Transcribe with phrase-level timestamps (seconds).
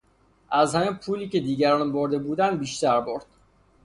[0.51, 3.25] او از همهی پولی که دیگران برده بودند بیشتر برد.